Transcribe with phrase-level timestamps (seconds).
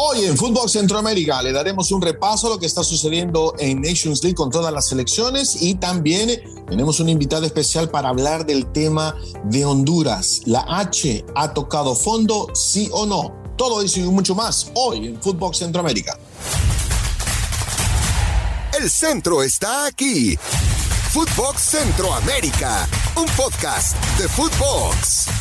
[0.00, 4.22] Hoy en Fútbol Centroamérica le daremos un repaso a lo que está sucediendo en Nations
[4.22, 9.16] League con todas las selecciones y también tenemos un invitado especial para hablar del tema
[9.42, 10.42] de Honduras.
[10.44, 13.42] ¿La H ha tocado fondo, sí o no?
[13.56, 16.16] Todo eso y mucho más hoy en Fútbol Centroamérica.
[18.80, 20.38] El centro está aquí.
[21.10, 25.37] Footbox Centroamérica, un podcast de Footbox.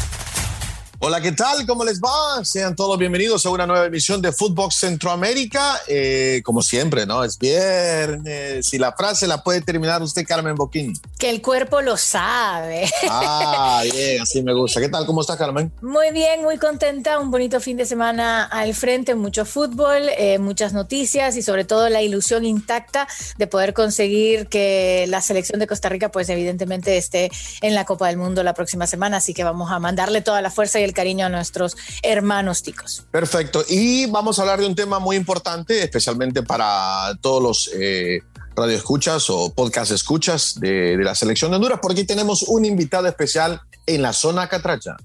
[0.99, 1.67] Hola, ¿qué tal?
[1.67, 2.43] ¿Cómo les va?
[2.43, 5.79] Sean todos bienvenidos a una nueva emisión de Footbox Centroamérica.
[5.87, 7.23] Eh, como siempre, ¿no?
[7.23, 8.65] Es viernes.
[8.65, 10.93] Si la frase la puede terminar usted, Carmen Boquín.
[11.19, 12.89] Que el cuerpo lo sabe.
[13.11, 14.81] Ah, bien, así me gusta.
[14.81, 15.05] ¿Qué tal?
[15.05, 15.71] ¿Cómo está, Carmen?
[15.83, 17.19] Muy bien, muy contenta.
[17.19, 21.89] Un bonito fin de semana al frente, mucho fútbol, eh, muchas noticias y sobre todo
[21.89, 27.29] la ilusión intacta de poder conseguir que la selección de Costa Rica, pues evidentemente esté
[27.61, 29.17] en la Copa del Mundo la próxima semana.
[29.17, 33.05] Así que vamos a mandarle toda la fuerza y el cariño a nuestros hermanos ticos.
[33.11, 33.63] Perfecto.
[33.67, 38.21] Y vamos a hablar de un tema muy importante, especialmente para todos los eh,
[38.55, 43.61] radioescuchas o podcast escuchas de, de la selección de Honduras, porque tenemos un invitado especial
[43.85, 44.97] en la zona Catracha.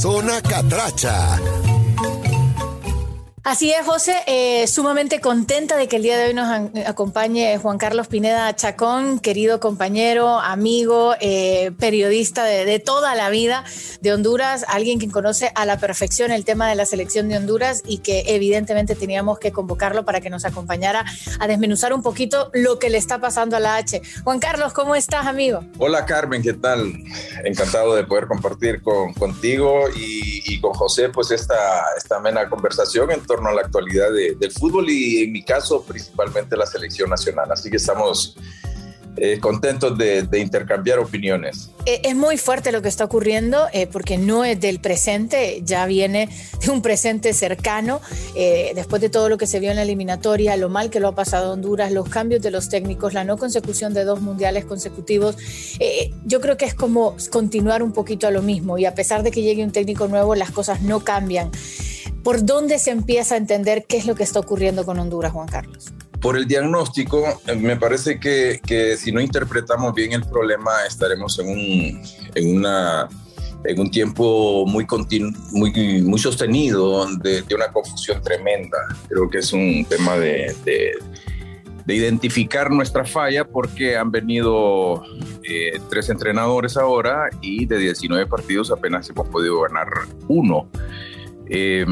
[0.00, 1.38] Zona Catracha
[3.44, 6.48] Así es, José, eh, sumamente contenta de que el día de hoy nos
[6.86, 13.64] acompañe Juan Carlos Pineda Chacón, querido compañero, amigo, eh, periodista de, toda la vida
[14.00, 17.82] de Honduras, alguien que conoce a la perfección el tema de la selección de Honduras
[17.84, 21.04] y que evidentemente teníamos que convocarlo para que nos acompañara
[21.40, 24.02] a desmenuzar un poquito lo que le está pasando a la H.
[24.22, 25.64] Juan Carlos, ¿cómo estás, amigo?
[25.78, 26.92] Hola, Carmen, ¿qué tal?
[27.44, 33.10] Encantado de poder compartir con, contigo y, con José pues esta, esta amena conversación.
[33.10, 37.50] Entonces, torno a la actualidad del fútbol y en mi caso principalmente la selección nacional.
[37.50, 38.36] Así que estamos
[39.16, 41.70] eh, contentos de, intercambiar opiniones.
[41.84, 45.84] Eh, es muy fuerte lo que está ocurriendo eh, porque no es del presente, ya
[45.84, 46.30] viene
[46.64, 48.00] de un presente cercano,
[48.74, 51.14] después de todo lo que se vio en la eliminatoria, lo mal que lo ha
[51.14, 55.36] pasado Honduras, los cambios de los técnicos, la no consecución de dos mundiales consecutivos,
[56.24, 59.30] yo creo que es como continuar un poquito a lo mismo y a pesar de
[59.30, 61.50] que llegue un técnico nuevo, las cosas no cambian.
[62.22, 65.48] ¿Por dónde se empieza a entender qué es lo que está ocurriendo con Honduras, Juan
[65.48, 65.92] Carlos?
[66.22, 71.36] Por el diagnóstico, eh, me parece que, que si no interpretamos bien el problema, estaremos
[71.40, 72.02] en un,
[72.36, 73.08] en una,
[73.64, 74.86] en un tiempo muy,
[75.50, 78.78] muy, muy sostenido de, una confusión tremenda.
[79.08, 80.92] Creo que es un tema de, de,
[81.84, 85.02] de identificar nuestra falla porque han venido
[85.42, 89.88] eh, tres entrenadores ahora y de 19 partidos apenas hemos podido ganar
[90.28, 90.68] uno.
[91.48, 91.84] Eh,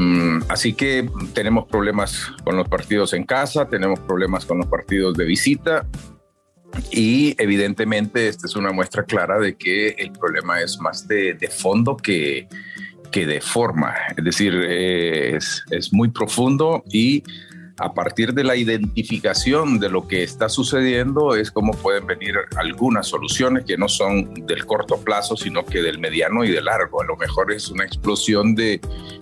[0.47, 5.25] así que tenemos problemas con los partidos en casa, tenemos problemas con los partidos de
[5.25, 5.85] visita
[6.91, 11.47] y evidentemente esta es una muestra clara de que el problema es más de, de
[11.47, 12.47] fondo que,
[13.11, 13.93] que, de forma.
[14.17, 17.23] Es decir, es, es muy profundo y
[17.81, 23.07] a partir de la identificación de lo que está sucediendo es como pueden venir algunas
[23.07, 27.01] soluciones que no son del corto plazo, sino que del mediano y del largo.
[27.01, 28.79] A lo mejor es una explosión de,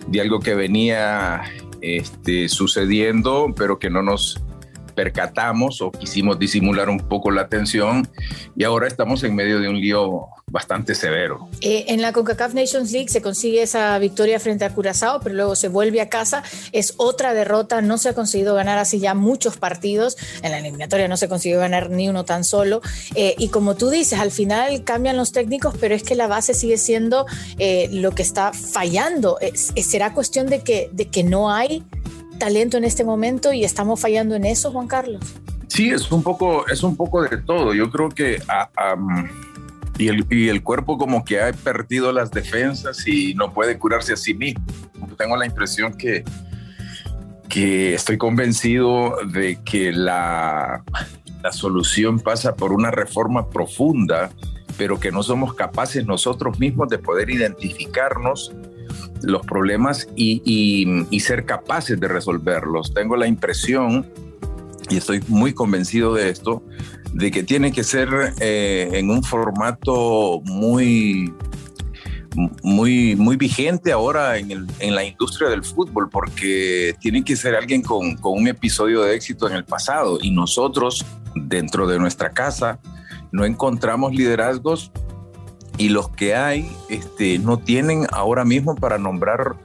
[0.08, 1.42] de algo que venía
[1.80, 4.42] este, sucediendo, pero que no nos
[4.90, 8.08] percatamos o quisimos disimular un poco la tensión
[8.56, 11.48] y ahora estamos en medio de un lío bastante severo.
[11.60, 15.54] Eh, en la CONCACAF Nations League se consigue esa victoria frente a Curazao, pero luego
[15.54, 16.42] se vuelve a casa,
[16.72, 21.08] es otra derrota, no se ha conseguido ganar así ya muchos partidos, en la eliminatoria
[21.08, 22.82] no se consiguió ganar ni uno tan solo,
[23.14, 26.54] eh, y como tú dices, al final cambian los técnicos, pero es que la base
[26.54, 27.26] sigue siendo
[27.58, 29.38] eh, lo que está fallando.
[29.54, 31.84] ¿Será cuestión de que, de que no hay
[32.40, 35.20] talento en este momento y estamos fallando en eso, Juan Carlos?
[35.68, 37.72] Sí, es un poco, es un poco de todo.
[37.72, 38.42] Yo creo que
[39.98, 44.14] y, el, y el cuerpo como que ha perdido las defensas y no puede curarse
[44.14, 44.64] a sí mismo.
[45.16, 46.24] Tengo la impresión que,
[47.48, 50.82] que estoy convencido de que la,
[51.42, 54.30] la solución pasa por una reforma profunda,
[54.76, 58.52] pero que no somos capaces nosotros mismos de poder identificarnos
[59.22, 62.94] los problemas y, ser capaces de resolverlos.
[62.94, 64.06] Tengo la impresión,
[64.88, 66.62] y estoy muy convencido de esto,
[67.12, 71.32] de que tiene que ser eh, en un formato muy,
[72.62, 78.16] muy, muy vigente ahora en, la industria del fútbol, porque tiene que ser alguien con,
[78.16, 81.04] con, un episodio de éxito en el pasado y nosotros,
[81.34, 82.80] dentro de nuestra casa,
[83.32, 84.90] no encontramos liderazgos
[85.80, 89.56] y los que hay este, no tienen ahora mismo para nombrar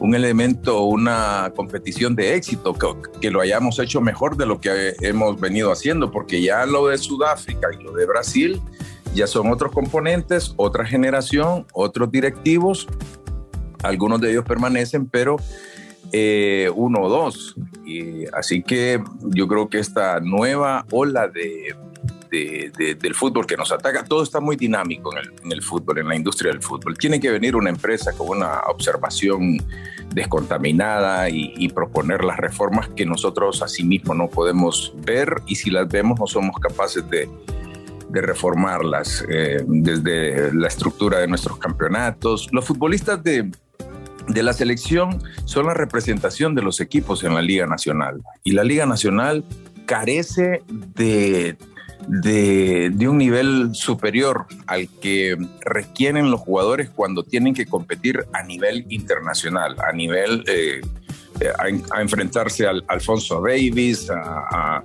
[0.00, 2.88] un elemento, una competición de éxito, que,
[3.20, 6.98] que, lo hayamos hecho mejor de lo que hemos venido haciendo, porque ya lo de
[6.98, 8.60] Sudáfrica y lo de Brasil
[9.14, 12.88] ya son otros componentes, otra generación, otros directivos,
[13.84, 15.36] algunos de ellos permanecen, pero
[16.10, 17.54] eh, uno o dos.
[17.86, 21.76] Y, así que yo creo que esta nueva ola de,
[22.30, 26.52] del fútbol que nos ataca, todo está muy dinámico en el, fútbol, en la industria
[26.52, 26.96] del fútbol.
[26.96, 29.58] Tiene que venir una empresa con una observación
[30.14, 36.18] descontaminada y, proponer las reformas que nosotros asimismo no podemos ver y si las vemos
[36.18, 37.28] no somos capaces de,
[38.12, 42.48] reformarlas eh, desde la estructura de nuestros campeonatos.
[42.50, 43.48] Los futbolistas de,
[44.26, 48.64] de la selección son la representación de los equipos en la Liga Nacional y la
[48.64, 49.44] Liga Nacional
[49.86, 51.56] carece de
[52.08, 58.86] de, un nivel superior al que requieren los jugadores cuando tienen que competir a nivel
[58.88, 60.80] internacional, a nivel eh,
[61.58, 64.82] a, enfrentarse al Alfonso Davis, a,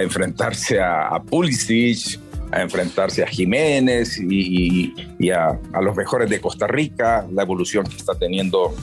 [0.00, 2.20] enfrentarse a, Pulisic,
[2.52, 4.92] a enfrentarse a Jiménez y,
[5.30, 8.74] a, los mejores de Costa Rica, la evolución que está teniendo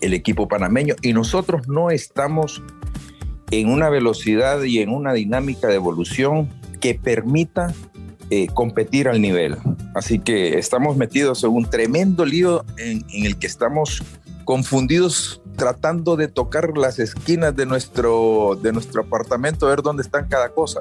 [0.00, 0.96] el equipo panameño.
[1.02, 2.62] Y nosotros no estamos
[3.50, 6.48] en una velocidad y en una dinámica de evolución
[6.82, 7.72] que permita
[8.28, 9.56] eh, competir al nivel.
[9.94, 14.02] Así que estamos metidos en un tremendo lío en, el que estamos
[14.44, 20.48] confundidos tratando de tocar las esquinas de nuestro, de nuestro apartamento, ver dónde están cada
[20.48, 20.80] cosa.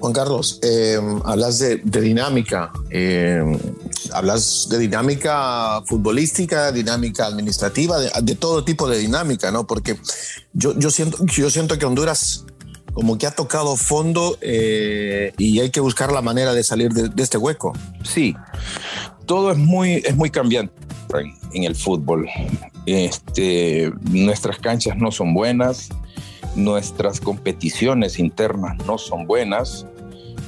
[0.00, 3.40] Juan Carlos, eh, hablas de, dinámica, eh,
[4.12, 9.64] hablas de dinámica futbolística, dinámica administrativa, de, todo tipo de dinámica, ¿no?
[9.64, 9.96] Porque
[10.52, 12.44] yo, yo, siento, yo siento que Honduras
[12.92, 17.22] como que ha tocado fondo eh, y hay que buscar la manera de salir de,
[17.22, 17.72] este hueco.
[18.02, 18.34] Sí,
[19.26, 20.74] todo es muy, es muy cambiante
[21.52, 22.28] en el fútbol.
[22.86, 25.90] Este, nuestras canchas no son buenas,
[26.54, 29.86] nuestras competiciones internas no son buenas,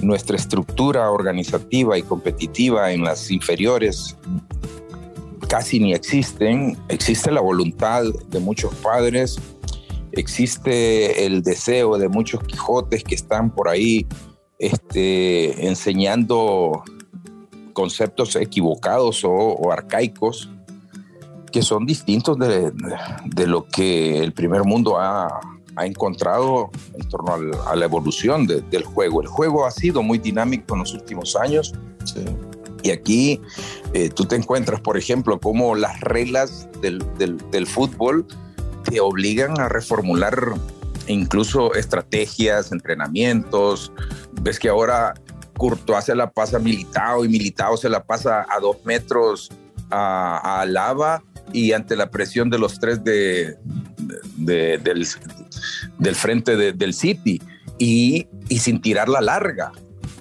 [0.00, 4.17] nuestra estructura organizativa y competitiva en las inferiores
[5.49, 6.76] casi ni existen.
[6.88, 9.38] Existe la voluntad de muchos padres
[10.16, 14.06] existe el deseo de muchos Quijotes que están por ahí
[14.58, 16.82] este, enseñando
[17.72, 20.49] conceptos equivocados o, arcaicos
[21.52, 22.72] que son distintos de,
[23.46, 25.40] lo que el primer mundo ha,
[25.82, 27.34] encontrado en torno
[27.67, 29.20] a la evolución del juego.
[29.20, 31.75] El juego ha sido muy dinámico en los últimos años.
[32.84, 33.40] Y aquí
[33.93, 38.25] eh, tú te encuentras, por ejemplo, como las reglas del, del fútbol
[38.84, 40.54] te obligan a reformular
[41.06, 43.92] incluso estrategias, entrenamientos.
[44.42, 45.14] Ves que ahora
[45.56, 49.50] Courtois se la pasa a Militao y Militao se la pasa a dos metros
[49.90, 51.22] a, a Lava
[51.52, 53.56] y ante la presión de los tres de,
[54.36, 55.06] del,
[55.98, 57.40] del, frente del City
[57.78, 59.72] y, y, sin tirar la larga,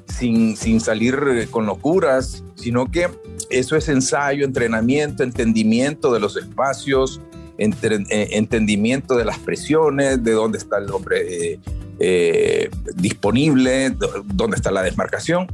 [0.07, 3.09] sin, sin salir con locuras, sino que
[3.49, 7.21] eso es ensayo, entrenamiento, entendimiento de los espacios,
[7.57, 11.59] eh, entendimiento de las presiones, de dónde está el hombre eh,
[11.99, 13.95] eh, disponible,
[14.25, 15.47] dónde está la desmarcación.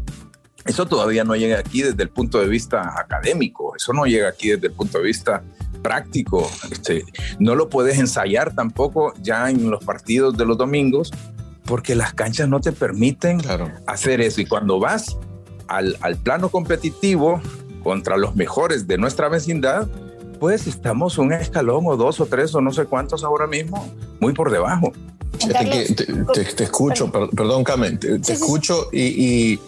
[0.65, 4.49] Eso todavía no llega aquí desde el punto de vista académico, eso no llega aquí
[4.49, 5.43] desde el punto de vista
[5.81, 6.49] práctico.
[6.71, 7.03] Este,
[7.39, 11.11] no lo puedes ensayar tampoco ya en los partidos de los domingos
[11.65, 13.41] porque las canchas no te permiten
[13.85, 14.41] hacer eso.
[14.41, 15.17] Y cuando vas
[15.67, 17.41] al, al plano competitivo
[17.83, 19.87] contra los mejores de nuestra vecindad,
[20.39, 23.87] pues estamos un escalón o dos o tres o no sé cuántos ahora mismo,
[24.19, 24.93] muy por debajo.
[26.33, 29.59] te, escucho, perdón, Carmen, te, escucho y,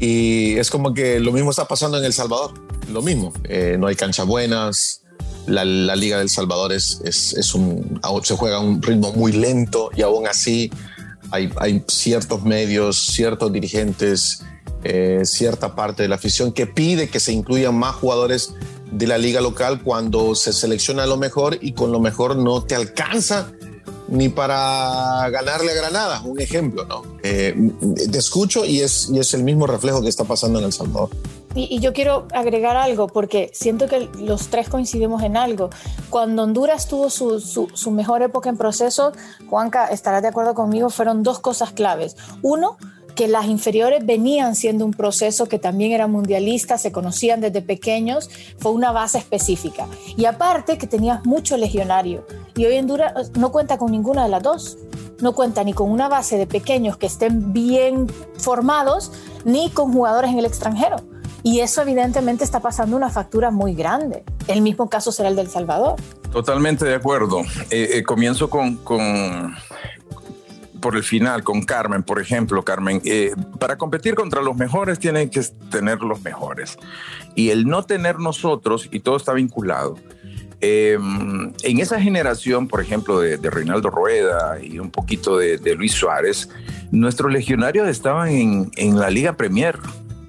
[0.00, 2.52] y, es como que lo mismo está pasando en El Salvador,
[2.90, 5.02] lo mismo, eh, no hay canchas buenas,
[5.46, 10.02] la, Liga del Salvador es, es, un, se juega a un ritmo muy lento y
[10.02, 10.70] aún así
[11.30, 14.42] hay, hay ciertos medios, ciertos dirigentes,
[14.84, 18.54] eh, cierta parte de la afición que pide que se incluyan más jugadores
[18.90, 22.74] de la liga local cuando se selecciona lo mejor y con lo mejor no te
[22.74, 23.52] alcanza
[24.08, 27.02] ni para ganarle a Granada, un ejemplo, ¿no?
[27.22, 27.54] Eh,
[28.10, 31.10] te escucho y es, y es el mismo reflejo que está pasando en El Salvador.
[31.54, 35.70] Y, yo quiero agregar algo, porque siento que los tres coincidimos en algo.
[36.08, 39.12] Cuando Honduras tuvo su, su, su mejor época en proceso,
[39.48, 42.16] Juanca, estarás de acuerdo conmigo, fueron dos cosas claves.
[42.42, 42.78] Uno,
[43.18, 48.30] que las inferiores venían siendo un proceso que también era mundialista, se conocían desde pequeños,
[48.58, 49.88] fue una base específica.
[50.16, 52.24] Y aparte que tenías mucho legionario.
[52.54, 54.78] Y hoy en Dura no cuenta con ninguna de las dos.
[55.20, 58.06] No cuenta ni con una base de pequeños que estén bien
[58.36, 59.10] formados,
[59.44, 60.98] ni con jugadores en el extranjero.
[61.42, 64.22] Y eso evidentemente está pasando una factura muy grande.
[64.46, 65.96] El mismo caso será el del Salvador.
[66.30, 67.40] Totalmente de acuerdo.
[67.70, 68.76] Eh, eh, comienzo con
[70.80, 75.30] por el final con Carmen, por ejemplo, Carmen, eh, para competir contra los mejores tienen
[75.30, 76.78] que tener los mejores.
[77.34, 79.96] Y el no tener nosotros, y todo está vinculado,
[80.60, 86.48] Em, en esa generación, por ejemplo, de, Reinaldo Rueda y un poquito de, Luis Suárez,
[86.90, 89.78] nuestros legionarios estaban en, en, la Liga Premier.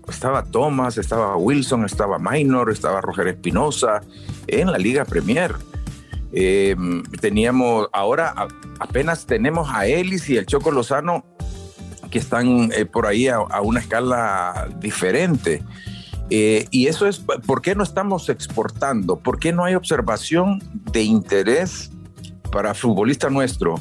[0.08, 4.02] Estaba Thomas, estaba Wilson, estaba Minor, estaba Roger Espinosa
[4.48, 5.56] en la Liga Premier.
[6.32, 8.34] Em, teníamos, ahora
[8.80, 11.26] apenas tenemos a Ellis y el Choco Lozano
[12.12, 15.64] que están eh, por ahí a, una escala diferente.
[16.30, 19.18] Eh, y eso es, ¿por qué no estamos exportando?
[19.18, 21.92] ¿Por qué no hay observación de interés
[22.52, 23.76] para futbolista nuestro?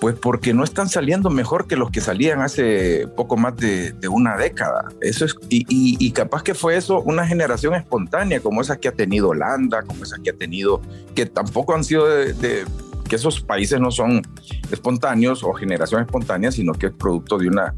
[0.00, 4.36] Pues porque no están saliendo mejor que los que salían hace poco más de, una
[4.36, 4.88] década.
[5.02, 9.28] Eso es, y, capaz que fue eso una generación espontánea, como esa que ha tenido
[9.28, 10.80] Holanda, como esa que ha tenido,
[11.14, 12.64] que tampoco han sido de,
[13.10, 14.22] que esos países no son
[14.70, 17.74] espontáneos o generación espontánea, sino que es producto de una,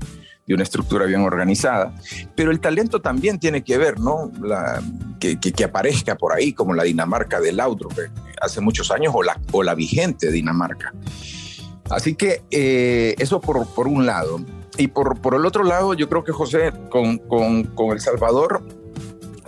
[0.47, 1.95] de una estructura bien organizada.
[2.37, 4.31] Pero el talento también tiene que ver, ¿no?
[4.43, 4.81] La,
[5.19, 7.95] que, que, aparezca por ahí, como la Dinamarca del Laudrup
[8.41, 10.93] hace muchos años, o la, o la vigente Dinamarca.
[11.93, 14.41] Así que eh, eso por, por, un lado.
[14.79, 18.63] Y por, por, el otro lado, yo creo que José, con, con, con El Salvador,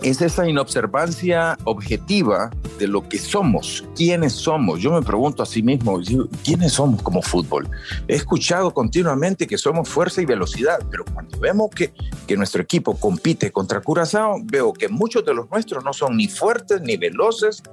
[0.03, 4.79] es esa inobservancia objetiva de lo que somos, quiénes somos.
[4.79, 5.99] Yo me pregunto a sí mismo,
[6.43, 7.67] ¿quiénes somos como fútbol?
[8.07, 11.93] He escuchado continuamente que somos fuerza y velocidad, pero cuando vemos que,
[12.27, 16.27] que nuestro equipo compite contra Curazao, veo que muchos de los nuestros no son ni
[16.27, 17.63] fuertes ni veloces,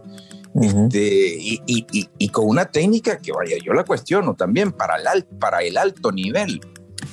[0.61, 5.76] este, y, con una técnica que, vaya, yo la cuestiono también para el, para el
[5.76, 6.61] alto nivel,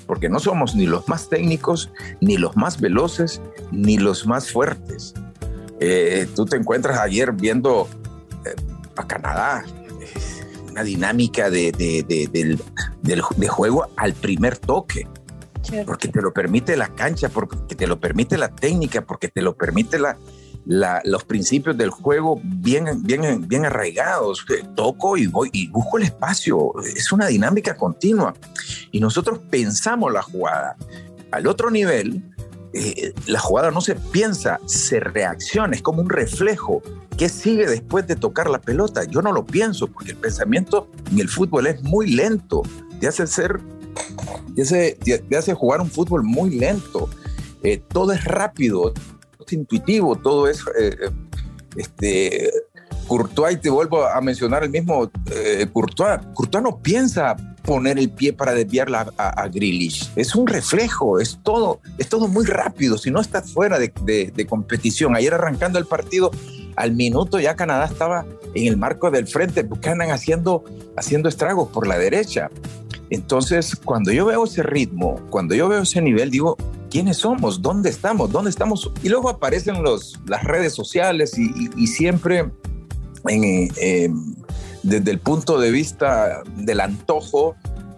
[0.05, 1.91] porque no somos ni los más técnicos,
[2.21, 3.41] ni los más veloces,
[3.71, 5.13] ni los más fuertes.
[5.79, 7.87] Eh, tú te encuentras ayer viendo
[8.45, 8.55] eh,
[8.97, 9.63] a Canadá
[10.69, 15.07] una dinámica de, de, juego al primer toque.
[15.85, 19.55] Porque te lo permite la cancha, porque te lo permite la técnica, porque te lo
[19.55, 20.17] permite la,
[20.69, 24.45] los principios del juego bien, bien, bien arraigados.
[24.75, 26.73] Toco y voy y busco el espacio.
[26.95, 28.35] Es una dinámica continua.
[28.91, 30.75] Y nosotros pensamos la jugada.
[31.31, 32.23] Al otro nivel,
[32.73, 36.83] eh, la jugada no se piensa, se reacciona, es como un reflejo.
[37.17, 39.03] ¿Qué sigue después de tocar la pelota?
[39.05, 42.61] Yo no lo pienso, porque el pensamiento en el fútbol es muy lento.
[42.99, 43.59] Te hace ser,
[44.55, 47.09] te hace, te hace jugar un fútbol muy lento.
[47.63, 48.93] Eh, todo es rápido,
[49.53, 50.59] intuitivo, todo es...
[50.79, 51.09] Eh, eh,
[51.75, 52.49] este,
[53.07, 58.33] Courtois, te vuelvo a mencionar el mismo eh, Courtois, Courtois no piensa poner el pie
[58.33, 59.49] para desviarla a, a,
[60.15, 62.97] Es un reflejo, es todo, es todo muy rápido.
[62.97, 63.91] Si no estás fuera de,
[64.35, 66.31] de, competición, ayer arrancando el partido,
[66.75, 70.63] al minuto ya Canadá estaba en el marco del frente, Buchanan haciendo,
[70.95, 72.49] haciendo estragos por la derecha.
[73.09, 76.57] Entonces, cuando yo veo ese ritmo, cuando yo veo ese nivel, digo,
[76.89, 78.91] quiénes somos, dónde estamos, dónde estamos.
[79.03, 82.51] Y luego aparecen los, las redes sociales y, siempre
[83.29, 84.09] eh,
[84.83, 87.55] desde el punto de vista del antojo,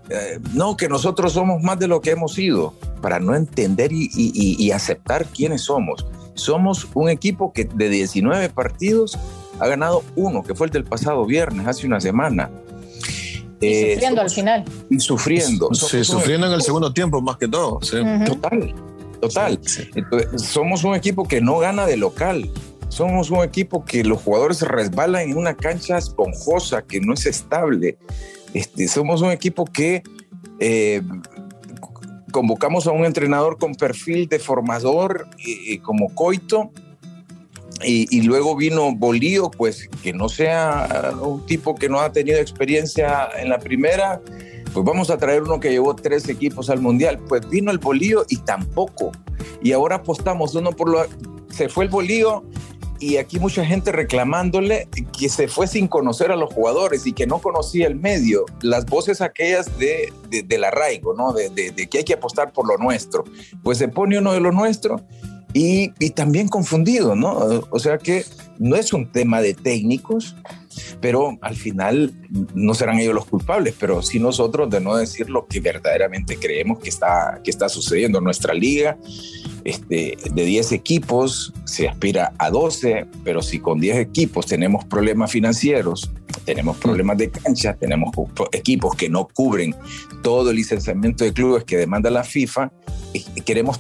[0.10, 4.10] eh, no, que nosotros somos más de lo que hemos sido, para no entender y,
[4.14, 6.06] y, aceptar quiénes somos.
[6.34, 9.18] Somos un equipo que de 19 partidos
[9.60, 12.50] ha ganado uno, que fue el del pasado viernes, hace una semana.
[13.62, 14.66] Y eh, sufriendo al final.
[14.90, 15.70] Y sufriendo.
[15.74, 17.80] Sí, sufriendo en el segundo tiempo más que todo.
[18.26, 18.76] Total,
[19.22, 19.60] total.
[20.38, 22.50] somos un equipo que no gana de local.
[22.90, 27.98] Somos un equipo que los jugadores resbalan en una cancha esponjosa que no es estable.
[28.54, 30.04] Este, somos un equipo que
[30.60, 31.02] eh,
[32.32, 36.72] convocamos a un entrenador con perfil de formador eh, como Coito
[37.84, 43.30] y, luego vino Bolío, pues que no sea un tipo que no ha tenido experiencia
[43.38, 44.22] en la primera,
[44.74, 47.20] pues vamos a traer uno que llevó tres equipos al Mundial.
[47.28, 49.12] Pues vino el Bolío y tampoco.
[49.62, 51.06] Y ahora apostamos uno por lo...
[51.50, 52.44] Se fue el Bolío
[53.02, 57.26] y aquí mucha gente reclamándole que se fue sin conocer a los jugadores y que
[57.26, 58.46] no conocía el medio.
[58.62, 61.34] Las voces aquellas de, del arraigo, ¿no?
[61.34, 63.24] De, de, que hay que apostar por lo nuestro.
[63.64, 65.02] Pues se pone uno de lo nuestro
[65.54, 67.34] y, también confundido, ¿no?
[67.70, 68.26] O sea que
[68.60, 70.36] no es un tema de técnicos,
[71.02, 72.14] pero al final
[72.54, 76.80] no serán ellos los culpables, pero sí nosotros de no decir lo que verdaderamente creemos
[76.80, 78.98] que está, que está sucediendo en nuestra liga.
[79.64, 85.32] Este, de 10 equipos se aspira a 12, pero si con 10 equipos tenemos problemas
[85.32, 86.12] financieros,
[86.46, 88.10] tenemos problemas de cancha, tenemos
[88.54, 89.76] equipos que no cubren
[90.24, 92.72] todo el licenciamiento de clubes que demanda la FIFA,
[93.14, 93.78] y queremos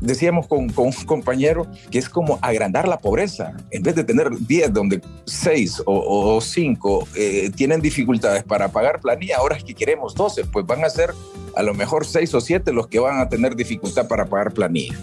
[0.00, 3.56] decíamos con, un compañero que es como agrandar la pobreza.
[3.70, 9.38] En vez de tener 10, donde 6 o 5 eh, tienen dificultades para pagar planilla,
[9.38, 11.10] ahora es que queremos 12, pues van a ser
[11.54, 14.96] a lo mejor 6 o 7 los que van a tener dificultad para pagar planilla.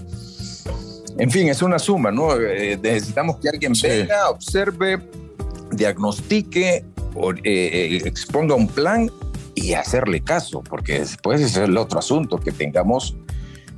[1.17, 2.39] En fin, es una suma, ¿no?
[2.39, 5.00] Eh, necesitamos que alguien venga, observe,
[5.71, 6.85] diagnostique,
[7.15, 9.12] o, eh, eh, exponga un plan
[9.53, 13.15] y hacerle caso, porque después es el otro asunto, que tengamos,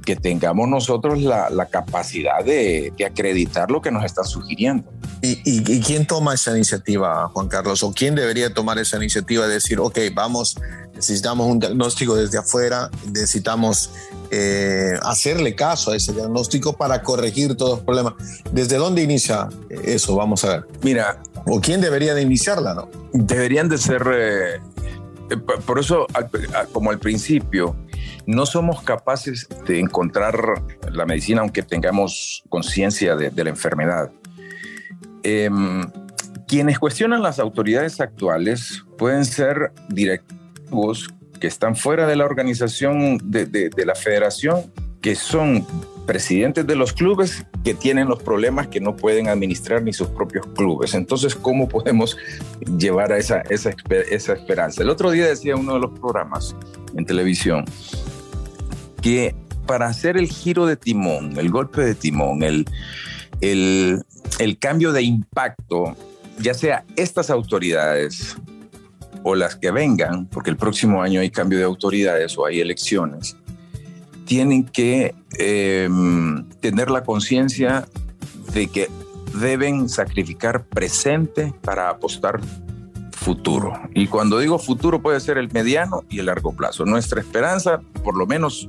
[0.06, 4.92] que tengamos nosotros la, la capacidad de, de, acreditar lo que nos está sugiriendo.
[5.22, 7.84] ¿Y, y, y quién toma esa iniciativa, Juan Carlos?
[7.84, 10.58] ¿O quién debería tomar esa iniciativa de decir, ok, vamos,
[10.94, 13.90] necesitamos un diagnóstico desde afuera, necesitamos
[14.32, 18.14] eh, hacerle caso a ese diagnóstico para corregir todos los problemas?
[18.52, 20.16] ¿Desde dónde inicia eso?
[20.16, 20.68] Vamos a ver.
[20.82, 21.22] Mira.
[21.48, 22.90] ¿O quién debería de iniciarla, no?
[23.14, 24.02] Deberían de ser...
[24.12, 24.60] Eh,
[25.66, 26.06] por eso,
[26.72, 27.76] como al principio,
[28.26, 34.12] no somos capaces de encontrar la medicina aunque tengamos conciencia de, la enfermedad.
[35.24, 35.50] Eh,
[36.48, 43.46] quienes cuestionan las autoridades actuales pueden ser directivos que están fuera de la organización de,
[43.46, 45.66] de, de la federación, que son
[46.06, 50.46] presidentes de los clubes que tienen los problemas que no pueden administrar ni sus propios
[50.48, 50.94] clubes.
[50.94, 52.18] Entonces, ¿cómo podemos
[52.78, 53.70] llevar a esa, esa
[54.34, 54.84] esperanza?
[54.84, 56.56] El otro día decía uno de los programas
[56.96, 57.66] en televisión
[59.06, 59.36] que
[59.68, 62.66] para hacer el giro de timón, el golpe de timón, el,
[63.40, 65.96] el, cambio de impacto,
[66.40, 68.36] ya sea estas autoridades
[69.22, 73.38] o las que vengan, porque el próximo año hay cambio de autoridades o hay elecciones,
[74.26, 75.88] tienen que eh,
[76.60, 77.88] tener la conciencia
[78.56, 78.90] de que
[79.40, 82.42] deben sacrificar presente para apostar
[83.12, 83.74] futuro.
[83.94, 86.86] Y cuando digo futuro puede ser el mediano y el largo plazo.
[86.86, 88.68] Nuestra esperanza, por lo menos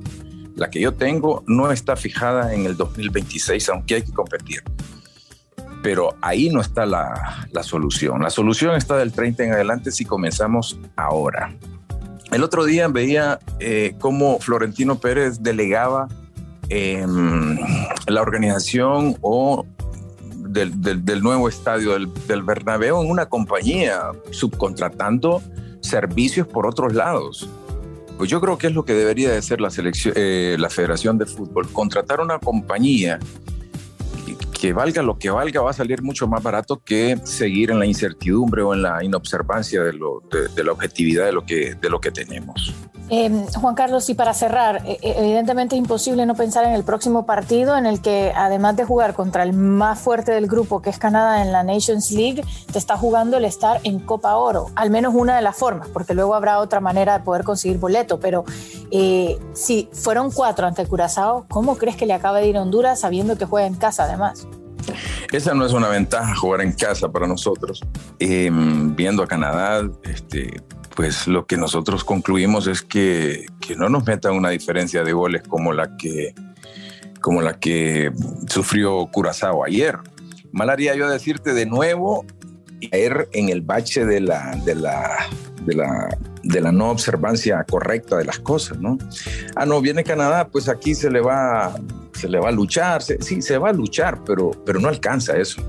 [0.56, 4.62] la que yo tengo, no está fijada en el 2026, aunque hay que competir.
[5.82, 8.22] Pero ahí no está la, la solución.
[8.22, 11.54] La solución está del 30 en adelante si comenzamos ahora.
[12.32, 16.08] El otro día veía eh, cómo Florentino Pérez delegaba
[16.68, 17.06] eh,
[18.08, 19.64] la organización o
[20.34, 25.42] del, del, del nuevo estadio del, del, Bernabéu en una compañía, subcontratando
[25.80, 27.48] servicios por otros lados.
[28.16, 31.18] Pues yo creo que es lo que debería de ser la, selección, eh, la Federación
[31.18, 33.18] de Fútbol, contratar una compañía
[34.58, 37.86] que valga lo que valga, va a salir mucho más barato que seguir en la
[37.86, 41.90] incertidumbre o en la inobservancia de, lo, de, de la objetividad de lo que, de
[41.90, 42.74] lo que tenemos.
[43.08, 47.76] Eh, Juan Carlos, y para cerrar, evidentemente es imposible no pensar en el próximo partido
[47.76, 51.42] en el que, además de jugar contra el más fuerte del grupo, que es Canadá
[51.42, 52.42] en la Nations League,
[52.72, 56.14] te está jugando el estar en Copa Oro, al menos una de las formas, porque
[56.14, 58.18] luego habrá otra manera de poder conseguir boleto.
[58.18, 58.44] Pero
[58.90, 63.00] eh, si fueron cuatro ante Curazao, ¿cómo crees que le acaba de ir a Honduras
[63.00, 64.46] sabiendo que juega en casa además?
[65.32, 67.82] Esa no es una ventaja jugar en casa para nosotros.
[68.18, 70.62] Eh, viendo a Canadá, este,
[70.96, 75.42] pues lo que nosotros concluimos es que, que, no nos metan una diferencia de goles
[75.46, 76.34] como la que,
[77.20, 78.10] como la que
[78.48, 79.98] sufrió Curazao ayer.
[80.52, 82.24] Mal haría yo decirte de nuevo
[82.90, 85.28] caer en el bache de la, de la,
[85.66, 88.96] de la, de la no observancia correcta de las cosas, ¿no?
[89.54, 91.76] Ah, no, viene Canadá, pues aquí se le va,
[92.14, 95.36] se le va a luchar, se, sí, se va a luchar, pero, pero no alcanza
[95.36, 95.62] eso.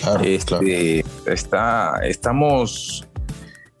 [0.00, 1.34] Claro, este, claro.
[1.34, 3.06] Está, estamos,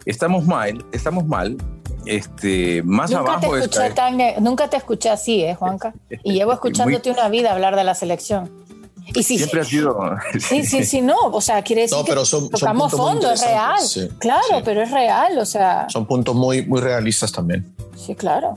[0.06, 1.56] estamos mal, estamos mal.
[2.04, 5.94] Este, más nunca abajo te escuché tan, Nunca te escuché así, ¿eh, Juanca?
[6.24, 8.50] Y llevo escuchándote muy, una vida hablar de la selección.
[9.14, 9.98] Y si, siempre ha sido.
[10.38, 11.16] Sí, sí, sí, no.
[11.32, 13.80] O sea, quiere decir no, pero son, que tocamos son fondo, es real.
[13.80, 14.62] Sí, claro, sí.
[14.64, 15.86] pero es real, o sea.
[15.88, 17.74] Son puntos muy, muy realistas también.
[17.96, 18.54] Sí, claro.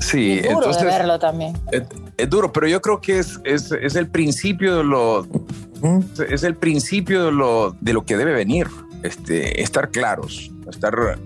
[0.00, 1.58] Sí, es duro entonces, de verlo también.
[1.70, 1.82] Es,
[2.16, 5.26] es, duro, pero yo creo que es, es, es el principio de lo.
[6.28, 8.68] Es el principio de lo, de lo que debe venir.
[9.02, 11.18] Este, estar claros, estar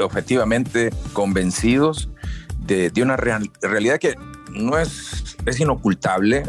[0.00, 2.08] objetivamente convencidos
[2.60, 4.14] de, de una real, realidad que
[4.52, 6.44] no es, es inocultable.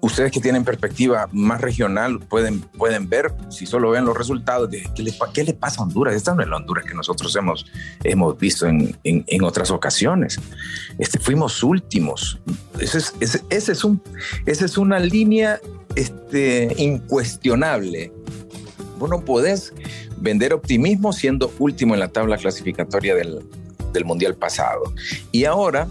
[0.00, 4.88] Ustedes que tienen perspectiva más regional pueden, pueden ver, si solo ven los resultados, de
[4.94, 6.14] qué le, qué le pasa a Honduras.
[6.14, 7.66] Esta no es la Honduras que nosotros hemos,
[8.02, 10.40] hemos visto en, en, en otras ocasiones.
[10.98, 12.40] Este, fuimos últimos.
[12.80, 14.02] Ese es, ese, ese es, un,
[14.46, 15.60] esa es una línea
[15.94, 18.12] este, incuestionable.
[18.98, 19.72] Vos no podés
[20.22, 23.40] vender optimismo siendo último en la tabla clasificatoria del,
[23.92, 24.94] del Mundial pasado.
[25.32, 25.88] Y ahora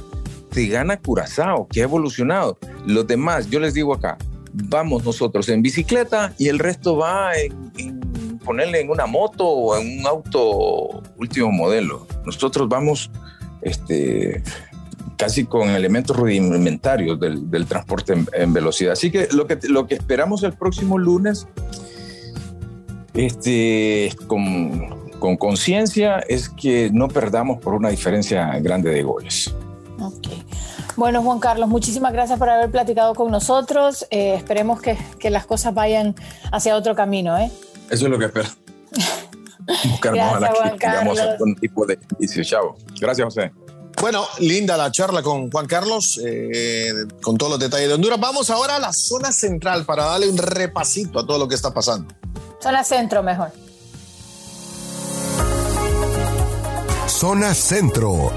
[0.49, 2.57] te gana Curazao, que ha evolucionado.
[2.85, 4.17] Los demás, yo les digo acá,
[4.53, 9.99] vamos nosotros en bicicleta y el resto va en, ponerle en una moto o en
[9.99, 12.07] un auto último modelo.
[12.25, 13.11] Nosotros vamos
[13.61, 14.43] este,
[15.17, 18.93] casi con elementos rudimentarios del, del transporte en, en, velocidad.
[18.93, 21.47] Así que lo, que lo que esperamos el próximo lunes,
[23.13, 29.53] este, con, con conciencia, es que no perdamos por una diferencia grande de goles.
[29.99, 30.43] Okay.
[30.95, 34.05] Bueno, Juan Carlos, muchísimas gracias por haber platicado con nosotros.
[34.09, 36.15] Eh, esperemos que, que, las cosas vayan
[36.51, 37.37] hacia otro camino.
[37.37, 37.51] ¿eh?
[37.89, 38.49] Eso es lo que espero.
[39.85, 42.43] buscarnos a la que digamos algún tipo de inicio.
[42.43, 42.77] Chavo.
[42.99, 43.51] Gracias, José.
[43.99, 48.19] Bueno, linda la charla con Juan Carlos, eh, con todos los detalles de Honduras.
[48.19, 51.73] Vamos ahora a la zona central para darle un repasito a todo lo que está
[51.73, 52.13] pasando.
[52.61, 53.51] Zona centro mejor.
[57.07, 58.31] Zona centro.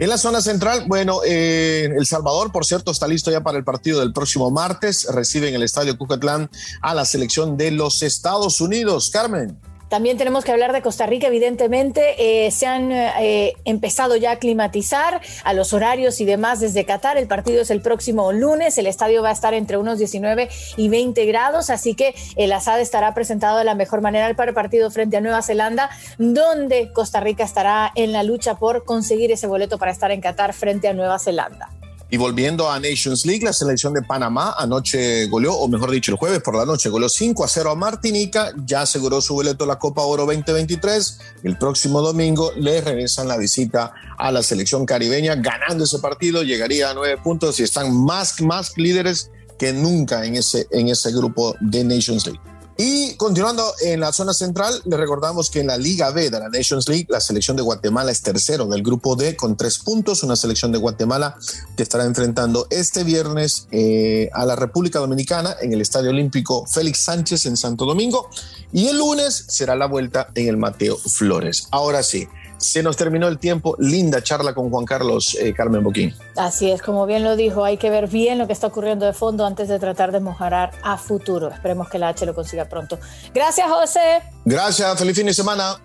[0.00, 3.62] En la zona central, bueno, eh, El Salvador, por cierto, está listo ya para el
[3.62, 5.06] partido del próximo martes.
[5.08, 6.50] Recibe en el Estadio Cucatlán
[6.80, 9.10] a la selección de los Estados Unidos.
[9.10, 9.56] Carmen.
[9.88, 12.46] También tenemos que hablar de Costa Rica, evidentemente.
[12.46, 17.16] Eh, se han eh, empezado ya a climatizar a los horarios y demás desde Qatar.
[17.16, 18.76] El partido es el próximo lunes.
[18.78, 22.80] El estadio va a estar entre unos 19 y 20 grados, así que el ASAD
[22.80, 27.20] estará presentado de la mejor manera para el partido frente a Nueva Zelanda, donde Costa
[27.20, 30.94] Rica estará en la lucha por conseguir ese boleto para estar en Qatar frente a
[30.94, 31.68] Nueva Zelanda.
[32.14, 36.16] Y volviendo a Nations League, la selección de Panamá anoche goleó, o mejor dicho, el
[36.16, 39.66] jueves por la noche, goleó 5 a 0 a Martinica, ya aseguró su boleto a
[39.66, 41.18] la Copa Oro 2023.
[41.42, 46.90] El próximo domingo le regresan la visita a la selección caribeña, ganando ese partido, llegaría
[46.90, 51.56] a nueve puntos y están más, más líderes que nunca en ese, en ese grupo
[51.60, 52.53] de Nations League.
[52.76, 56.48] Y continuando en la zona central, le recordamos que en la Liga B de la
[56.48, 60.34] Nations League, la selección de Guatemala es tercero del grupo D con tres puntos, una
[60.34, 61.36] selección de Guatemala
[61.76, 67.04] que estará enfrentando este viernes eh, a la República Dominicana en el Estadio Olímpico Félix
[67.04, 68.28] Sánchez en Santo Domingo
[68.72, 71.68] y el lunes será la vuelta en el Mateo Flores.
[71.70, 72.26] Ahora sí.
[72.64, 73.76] Se nos terminó el tiempo.
[73.78, 76.14] Linda charla con Juan Carlos eh, Carmen Boquín.
[76.36, 79.12] Así es, como bien lo dijo, hay que ver bien lo que está ocurriendo de
[79.12, 81.50] fondo antes de tratar de mejorar a futuro.
[81.50, 82.98] Esperemos que la H lo consiga pronto.
[83.34, 84.22] Gracias, José.
[84.44, 85.76] Gracias, feliz fin de semana.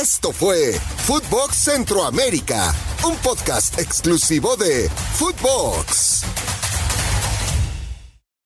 [0.00, 2.72] Esto fue Footbox Centroamérica,
[3.04, 6.24] un podcast exclusivo de Footbox.